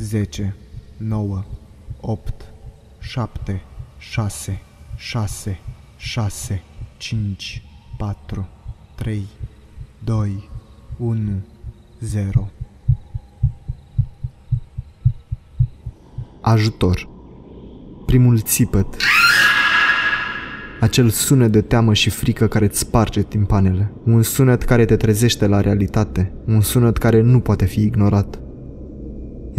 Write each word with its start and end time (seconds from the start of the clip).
10, 0.00 0.54
9, 0.96 1.44
8, 2.00 2.32
7, 2.98 3.62
6, 3.98 4.62
6, 4.96 5.60
6, 5.96 6.62
5, 6.96 7.62
4, 7.96 8.48
3, 8.94 9.26
2, 10.04 10.48
1, 10.96 11.42
0. 12.00 12.50
Ajutor. 16.40 17.08
Primul 18.06 18.38
țipăt. 18.40 18.96
Acel 20.80 21.08
sunet 21.08 21.52
de 21.52 21.60
teamă 21.60 21.94
și 21.94 22.10
frică 22.10 22.48
care 22.48 22.64
îți 22.64 22.78
sparge 22.78 23.22
timpanele. 23.22 23.92
Un 24.04 24.22
sunet 24.22 24.62
care 24.62 24.84
te 24.84 24.96
trezește 24.96 25.46
la 25.46 25.60
realitate. 25.60 26.32
Un 26.46 26.60
sunet 26.60 26.96
care 26.96 27.20
nu 27.20 27.40
poate 27.40 27.64
fi 27.64 27.80
ignorat. 27.80 28.38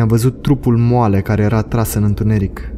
I-am 0.00 0.08
văzut 0.08 0.42
trupul 0.42 0.76
moale 0.76 1.20
care 1.20 1.42
era 1.42 1.62
tras 1.62 1.94
în 1.94 2.02
întuneric. 2.02 2.72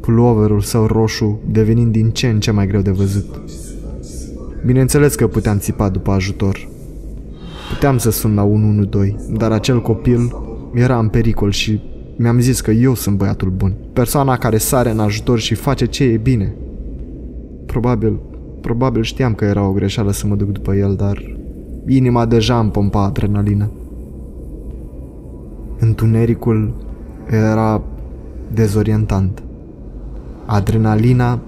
Puloverul 0.00 0.60
său 0.60 0.86
roșu 0.86 1.40
devenind 1.50 1.92
din 1.92 2.10
ce 2.10 2.26
în 2.26 2.40
ce 2.40 2.50
mai 2.50 2.66
greu 2.66 2.80
de 2.80 2.90
văzut. 2.90 3.42
Bineînțeles 4.66 5.14
că 5.14 5.26
puteam 5.26 5.58
țipa 5.58 5.88
după 5.88 6.10
ajutor. 6.10 6.68
Puteam 7.72 7.98
să 7.98 8.10
sun 8.10 8.34
la 8.34 8.42
112, 8.42 9.16
dar 9.36 9.52
acel 9.52 9.82
copil 9.82 10.36
era 10.74 10.98
în 10.98 11.08
pericol 11.08 11.50
și 11.50 11.80
mi-am 12.16 12.38
zis 12.38 12.60
că 12.60 12.70
eu 12.70 12.94
sunt 12.94 13.16
băiatul 13.16 13.50
bun. 13.50 13.74
Persoana 13.92 14.36
care 14.36 14.58
sare 14.58 14.90
în 14.90 14.98
ajutor 14.98 15.38
și 15.38 15.54
face 15.54 15.86
ce 15.86 16.04
e 16.04 16.16
bine. 16.16 16.54
Probabil, 17.66 18.18
probabil 18.60 19.02
știam 19.02 19.34
că 19.34 19.44
era 19.44 19.66
o 19.66 19.72
greșeală 19.72 20.12
să 20.12 20.26
mă 20.26 20.34
duc 20.34 20.48
după 20.48 20.74
el, 20.74 20.94
dar 20.94 21.36
inima 21.86 22.26
deja 22.26 22.58
îmi 22.58 22.70
pompa 22.70 23.04
adrenalină. 23.04 23.70
Întunericul 25.86 26.74
era 27.30 27.82
dezorientant. 28.52 29.42
Adrenalina 30.46 31.38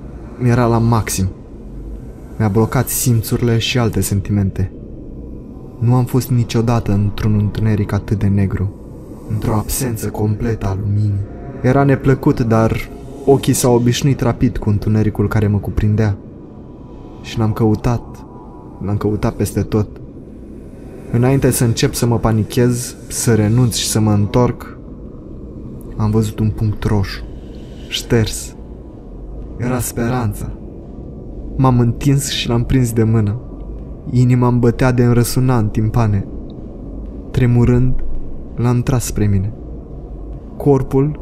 era 0.42 0.66
la 0.66 0.78
maxim. 0.78 1.28
Mi-a 2.36 2.48
blocat 2.48 2.88
simțurile 2.88 3.58
și 3.58 3.78
alte 3.78 4.00
sentimente. 4.00 4.72
Nu 5.78 5.94
am 5.94 6.04
fost 6.04 6.30
niciodată 6.30 6.92
într-un 6.92 7.34
întuneric 7.34 7.92
atât 7.92 8.18
de 8.18 8.26
negru, 8.26 8.74
într-o 9.30 9.54
absență 9.54 10.08
completă 10.08 10.66
a 10.66 10.76
luminii. 10.80 11.24
Era 11.62 11.82
neplăcut, 11.82 12.40
dar 12.40 12.88
ochii 13.24 13.52
s-au 13.52 13.74
obișnuit 13.74 14.20
rapid 14.20 14.56
cu 14.56 14.68
întunericul 14.68 15.28
care 15.28 15.46
mă 15.46 15.58
cuprindea. 15.58 16.16
Și 17.22 17.38
l-am 17.38 17.52
căutat, 17.52 18.24
l-am 18.84 18.96
căutat 18.96 19.34
peste 19.34 19.62
tot. 19.62 19.88
Înainte 21.12 21.50
să 21.50 21.64
încep 21.64 21.94
să 21.94 22.06
mă 22.06 22.18
panichez, 22.18 22.96
să 23.08 23.34
renunț 23.34 23.74
și 23.74 23.86
să 23.86 24.00
mă 24.00 24.12
întorc, 24.12 24.78
am 25.96 26.10
văzut 26.10 26.38
un 26.38 26.50
punct 26.50 26.84
roșu, 26.84 27.24
șters. 27.88 28.56
Era 29.56 29.78
speranța. 29.78 30.52
M-am 31.56 31.80
întins 31.80 32.30
și 32.30 32.48
l-am 32.48 32.64
prins 32.64 32.92
de 32.92 33.02
mână. 33.02 33.40
Inima 34.10 34.48
îmi 34.48 34.58
bătea 34.58 34.92
de 34.92 35.04
înrăsuna 35.04 35.58
în 35.58 35.68
timpane. 35.68 36.26
Tremurând, 37.30 38.04
l-am 38.56 38.82
tras 38.82 39.04
spre 39.04 39.26
mine. 39.26 39.52
Corpul 40.56 41.20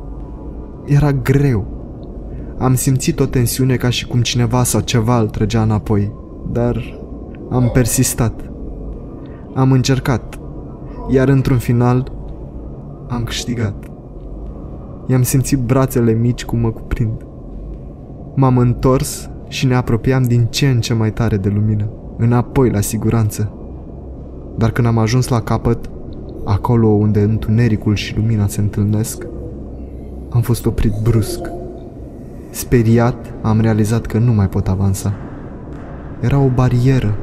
era 0.84 1.12
greu. 1.12 1.66
Am 2.58 2.74
simțit 2.74 3.20
o 3.20 3.26
tensiune 3.26 3.76
ca 3.76 3.88
și 3.90 4.06
cum 4.06 4.22
cineva 4.22 4.62
sau 4.62 4.80
ceva 4.80 5.20
îl 5.20 5.28
trăgea 5.28 5.62
înapoi, 5.62 6.12
dar 6.52 7.00
am 7.50 7.70
persistat. 7.72 8.50
Am 9.56 9.72
încercat, 9.72 10.38
iar 11.08 11.28
într-un 11.28 11.58
final 11.58 12.12
am 13.08 13.22
câștigat. 13.22 13.84
I-am 15.06 15.22
simțit 15.22 15.58
brațele 15.58 16.12
mici 16.12 16.44
cum 16.44 16.58
mă 16.58 16.70
cuprind. 16.70 17.26
M-am 18.34 18.58
întors 18.58 19.30
și 19.48 19.66
ne 19.66 19.74
apropiam 19.74 20.22
din 20.22 20.46
ce 20.50 20.68
în 20.68 20.80
ce 20.80 20.94
mai 20.94 21.12
tare 21.12 21.36
de 21.36 21.48
lumină, 21.48 21.88
înapoi 22.16 22.70
la 22.70 22.81
siguranță. 22.81 23.53
Dar 24.56 24.70
când 24.70 24.86
am 24.86 24.98
ajuns 24.98 25.28
la 25.28 25.41
capăt, 25.41 25.91
acolo 26.44 26.86
unde 26.86 27.20
întunericul 27.20 27.94
și 27.94 28.16
lumina 28.16 28.47
se 28.47 28.60
întâlnesc, 28.60 29.26
am 30.31 30.41
fost 30.41 30.66
oprit 30.66 30.92
brusc. 31.02 31.41
Speriat, 32.50 33.34
am 33.42 33.60
realizat 33.60 34.06
că 34.06 34.19
nu 34.19 34.32
mai 34.32 34.48
pot 34.48 34.69
avansa. 34.69 35.12
Era 36.20 36.38
o 36.38 36.48
barieră. 36.48 37.14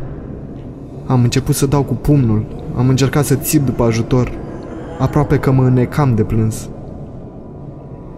Am 1.07 1.23
început 1.23 1.55
să 1.55 1.65
dau 1.65 1.83
cu 1.83 1.93
pumnul, 1.93 2.63
am 2.75 2.89
încercat 2.89 3.25
să 3.25 3.35
țip 3.35 3.65
după 3.65 3.83
ajutor, 3.83 4.31
aproape 4.99 5.39
că 5.39 5.51
mă 5.51 5.65
înnecam 5.65 6.15
de 6.15 6.23
plâns. 6.23 6.69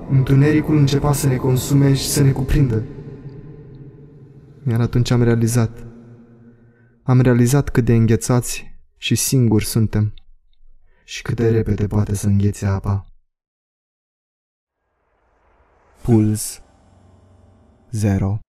Întunericul 0.10 0.78
începea 0.78 1.12
să 1.12 1.28
ne 1.28 1.36
consume 1.36 1.94
și 1.94 2.08
să 2.08 2.24
ne 2.24 2.32
cuprindă. 2.32 2.84
Iar 4.70 4.82
atunci 4.82 5.12
am 5.12 5.24
realizat. 5.24 5.88
Am 7.04 7.22
realizat 7.22 7.70
cât 7.70 7.86
de 7.86 7.94
înghețați 7.94 8.78
și 8.98 9.16
singuri 9.16 9.66
suntem. 9.66 10.14
Și 11.04 11.22
cât 11.22 11.36
de 11.36 11.50
repede 11.50 11.88
poate 11.88 12.16
să 12.16 12.28
înghețe 12.28 12.66
apa. 12.66 13.06
Puls 16.02 16.62
0 17.92 18.40